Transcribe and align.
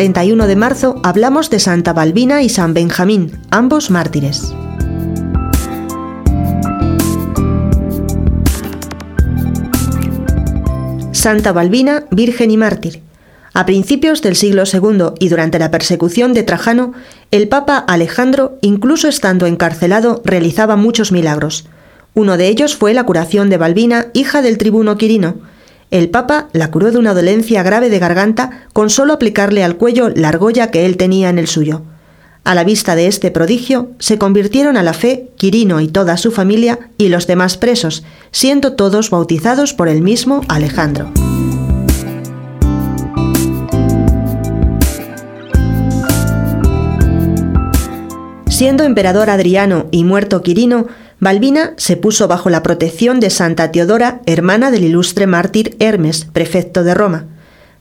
31 0.00 0.46
de 0.46 0.56
marzo 0.56 0.98
hablamos 1.02 1.50
de 1.50 1.60
Santa 1.60 1.92
Balbina 1.92 2.42
y 2.42 2.48
San 2.48 2.72
Benjamín, 2.72 3.38
ambos 3.50 3.90
mártires. 3.90 4.54
Santa 11.12 11.52
Balbina, 11.52 12.04
virgen 12.10 12.50
y 12.50 12.56
mártir. 12.56 13.02
A 13.52 13.66
principios 13.66 14.22
del 14.22 14.36
siglo 14.36 14.62
II 14.64 15.16
y 15.18 15.28
durante 15.28 15.58
la 15.58 15.70
persecución 15.70 16.32
de 16.32 16.44
Trajano, 16.44 16.94
el 17.30 17.48
Papa 17.48 17.76
Alejandro, 17.76 18.56
incluso 18.62 19.06
estando 19.06 19.44
encarcelado, 19.44 20.22
realizaba 20.24 20.76
muchos 20.76 21.12
milagros. 21.12 21.66
Uno 22.14 22.38
de 22.38 22.48
ellos 22.48 22.74
fue 22.74 22.94
la 22.94 23.04
curación 23.04 23.50
de 23.50 23.58
Balbina, 23.58 24.06
hija 24.14 24.40
del 24.40 24.56
tribuno 24.56 24.96
Quirino. 24.96 25.42
El 25.90 26.08
Papa 26.08 26.48
la 26.52 26.70
curó 26.70 26.92
de 26.92 26.98
una 26.98 27.14
dolencia 27.14 27.64
grave 27.64 27.90
de 27.90 27.98
garganta 27.98 28.62
con 28.72 28.90
solo 28.90 29.12
aplicarle 29.12 29.64
al 29.64 29.76
cuello 29.76 30.08
la 30.08 30.28
argolla 30.28 30.70
que 30.70 30.86
él 30.86 30.96
tenía 30.96 31.30
en 31.30 31.38
el 31.38 31.48
suyo. 31.48 31.82
A 32.44 32.54
la 32.54 32.62
vista 32.62 32.94
de 32.94 33.08
este 33.08 33.32
prodigio, 33.32 33.90
se 33.98 34.16
convirtieron 34.16 34.76
a 34.76 34.84
la 34.84 34.92
fe 34.92 35.30
Quirino 35.36 35.80
y 35.80 35.88
toda 35.88 36.16
su 36.16 36.30
familia 36.30 36.78
y 36.96 37.08
los 37.08 37.26
demás 37.26 37.56
presos, 37.56 38.04
siendo 38.30 38.74
todos 38.74 39.10
bautizados 39.10 39.74
por 39.74 39.88
el 39.88 40.00
mismo 40.00 40.42
Alejandro. 40.48 41.10
Siendo 48.48 48.84
emperador 48.84 49.28
Adriano 49.28 49.86
y 49.90 50.04
muerto 50.04 50.42
Quirino, 50.42 50.86
Balbina 51.20 51.74
se 51.76 51.98
puso 51.98 52.28
bajo 52.28 52.48
la 52.48 52.62
protección 52.62 53.20
de 53.20 53.28
Santa 53.28 53.70
Teodora, 53.70 54.22
hermana 54.24 54.70
del 54.70 54.84
ilustre 54.84 55.26
mártir 55.26 55.76
Hermes, 55.78 56.26
prefecto 56.32 56.82
de 56.82 56.94
Roma. 56.94 57.26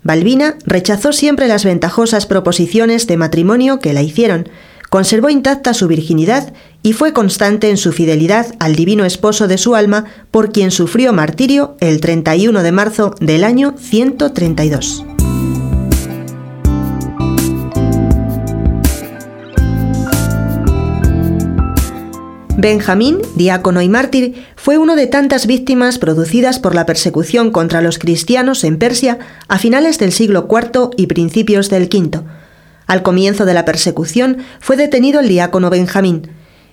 Balbina 0.03 0.55
rechazó 0.65 1.13
siempre 1.13 1.47
las 1.47 1.63
ventajosas 1.63 2.25
proposiciones 2.25 3.07
de 3.07 3.15
matrimonio 3.15 3.79
que 3.79 3.93
la 3.93 4.01
hicieron, 4.01 4.49
conservó 4.89 5.29
intacta 5.29 5.73
su 5.73 5.87
virginidad 5.87 6.53
y 6.83 6.93
fue 6.93 7.13
constante 7.13 7.69
en 7.69 7.77
su 7.77 7.93
fidelidad 7.93 8.55
al 8.59 8.75
divino 8.75 9.05
esposo 9.05 9.47
de 9.47 9.57
su 9.57 9.75
alma, 9.75 10.05
por 10.31 10.51
quien 10.51 10.71
sufrió 10.71 11.13
martirio 11.13 11.77
el 11.79 12.01
31 12.01 12.61
de 12.61 12.71
marzo 12.73 13.15
del 13.21 13.45
año 13.45 13.75
132. 13.77 15.05
Benjamín, 22.61 23.21
diácono 23.35 23.81
y 23.81 23.87
mártir, 23.87 24.45
fue 24.57 24.77
uno 24.77 24.97
de 24.97 25.07
tantas 25.07 25.47
víctimas 25.47 25.97
producidas 25.97 26.59
por 26.59 26.75
la 26.75 26.85
persecución 26.85 27.51
contra 27.51 27.81
los 27.81 27.97
cristianos 27.97 28.65
en 28.65 28.77
Persia 28.77 29.17
a 29.47 29.57
finales 29.57 29.97
del 29.97 30.11
siglo 30.11 30.45
IV 30.51 30.89
y 30.97 31.07
principios 31.07 31.69
del 31.69 31.83
V. 31.83 32.19
Al 32.85 33.01
comienzo 33.01 33.45
de 33.45 33.53
la 33.53 33.63
persecución 33.63 34.39
fue 34.59 34.75
detenido 34.75 35.21
el 35.21 35.29
diácono 35.29 35.69
Benjamín. 35.69 36.31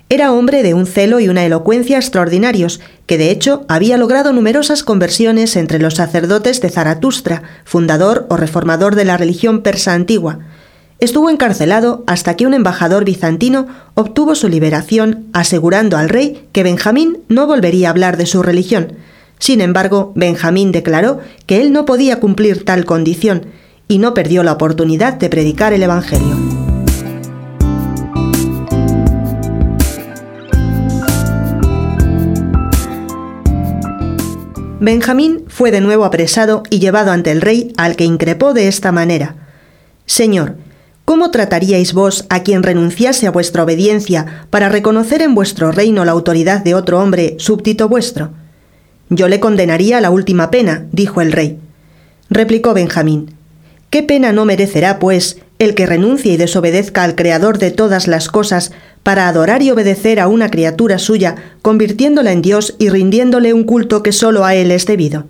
Era 0.09 0.33
hombre 0.33 0.64
de 0.64 0.75
un 0.75 0.87
celo 0.87 1.20
y 1.20 1.29
una 1.29 1.45
elocuencia 1.45 1.98
extraordinarios, 1.98 2.81
que 3.07 3.17
de 3.17 3.31
hecho 3.31 3.64
había 3.69 3.97
logrado 3.97 4.33
numerosas 4.33 4.83
conversiones 4.83 5.55
entre 5.55 5.79
los 5.79 5.95
sacerdotes 5.95 6.61
de 6.61 6.69
Zaratustra, 6.69 7.45
fundador 7.64 8.27
o 8.29 8.37
reformador 8.37 8.97
de 8.97 9.05
la 9.05 9.19
religión 9.19 9.62
persa 9.62 9.92
antigua. 9.92 10.41
Estuvo 10.98 11.28
encarcelado 11.28 12.05
hasta 12.06 12.36
que 12.36 12.47
un 12.47 12.55
embajador 12.55 13.05
bizantino 13.05 13.66
obtuvo 13.92 14.34
su 14.34 14.48
liberación 14.48 15.27
asegurando 15.34 15.98
al 15.98 16.08
rey 16.08 16.48
que 16.52 16.62
Benjamín 16.62 17.19
no 17.28 17.47
volvería 17.47 17.89
a 17.89 17.91
hablar 17.91 18.16
de 18.16 18.25
su 18.25 18.42
religión. 18.42 18.94
Sin 19.39 19.61
embargo, 19.61 20.12
Benjamín 20.14 20.73
declaró 20.73 21.20
que 21.45 21.61
él 21.61 21.70
no 21.70 21.85
podía 21.85 22.18
cumplir 22.18 22.64
tal 22.64 22.86
condición 22.86 23.46
y 23.89 23.98
no 23.98 24.14
perdió 24.14 24.42
la 24.42 24.52
oportunidad 24.52 25.12
de 25.14 25.29
predicar 25.29 25.74
el 25.74 25.83
Evangelio. 25.83 26.35
Benjamín 34.80 35.45
fue 35.48 35.70
de 35.70 35.83
nuevo 35.83 36.06
apresado 36.06 36.62
y 36.70 36.79
llevado 36.79 37.11
ante 37.11 37.33
el 37.33 37.42
rey, 37.42 37.74
al 37.77 37.96
que 37.96 38.05
increpó 38.05 38.55
de 38.55 38.68
esta 38.68 38.92
manera. 38.92 39.35
Señor, 40.06 40.56
¿Cómo 41.06 41.30
trataríais 41.30 41.92
vos 41.92 42.27
a 42.30 42.42
quien 42.42 42.64
renunciase 42.64 43.28
a 43.28 43.30
vuestra 43.30 43.62
obediencia 43.62 44.44
para 44.50 44.68
reconocer 44.68 45.22
en 45.22 45.36
vuestro 45.36 45.70
reino 45.70 46.05
la 46.05 46.11
autoridad 46.11 46.64
de 46.64 46.74
otro 46.74 47.00
hombre 47.00 47.36
súbdito 47.39 47.89
vuestro? 47.89 48.33
Yo 49.08 49.28
le 49.28 49.39
condenaría 49.39 49.98
a 49.98 50.00
la 50.00 50.11
última 50.11 50.50
pena, 50.50 50.86
dijo 50.90 51.20
el 51.20 51.30
rey. 51.30 51.61
Replicó 52.28 52.74
Benjamín. 52.74 53.36
¿Qué 53.89 54.02
pena 54.02 54.33
no 54.33 54.44
merecerá, 54.44 54.98
pues, 54.98 55.39
el 55.61 55.77
que 55.77 55.86
renuncie 55.86 56.33
y 56.33 56.36
desobedezca 56.39 57.05
al 57.05 57.14
Creador 57.14 57.58
de 57.58 57.70
todas 57.70 58.08
las 58.08 58.27
cosas 58.27 58.73
para 59.05 59.28
adorar 59.28 59.62
y 59.62 59.70
obedecer 59.70 60.18
a 60.18 60.27
una 60.27 60.50
criatura 60.50 60.98
suya, 60.98 61.36
convirtiéndola 61.62 62.33
en 62.33 62.42
Dios 62.42 62.74
y 62.80 62.88
rindiéndole 62.88 63.55
un 63.55 63.62
culto 63.62 64.02
que 64.02 64.11
sólo 64.11 64.44
a 64.44 64.56
él 64.56 64.73
es 64.73 64.86
debido? 64.86 65.27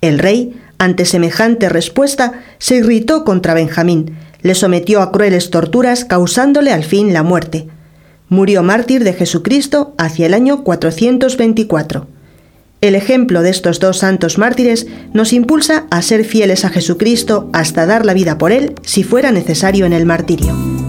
El 0.00 0.18
rey, 0.18 0.60
ante 0.78 1.04
semejante 1.04 1.68
respuesta, 1.68 2.42
se 2.58 2.78
irritó 2.78 3.24
contra 3.24 3.54
Benjamín, 3.54 4.16
le 4.42 4.54
sometió 4.54 5.00
a 5.00 5.12
crueles 5.12 5.50
torturas 5.50 6.04
causándole 6.04 6.72
al 6.72 6.84
fin 6.84 7.12
la 7.12 7.22
muerte. 7.22 7.68
Murió 8.28 8.62
mártir 8.62 9.04
de 9.04 9.12
Jesucristo 9.14 9.94
hacia 9.98 10.26
el 10.26 10.34
año 10.34 10.62
424. 10.64 12.06
El 12.80 12.94
ejemplo 12.94 13.42
de 13.42 13.50
estos 13.50 13.80
dos 13.80 13.98
santos 13.98 14.38
mártires 14.38 14.86
nos 15.12 15.32
impulsa 15.32 15.86
a 15.90 16.00
ser 16.02 16.24
fieles 16.24 16.64
a 16.64 16.68
Jesucristo 16.68 17.50
hasta 17.52 17.86
dar 17.86 18.06
la 18.06 18.14
vida 18.14 18.38
por 18.38 18.52
Él 18.52 18.74
si 18.82 19.02
fuera 19.02 19.32
necesario 19.32 19.84
en 19.84 19.92
el 19.92 20.06
martirio. 20.06 20.87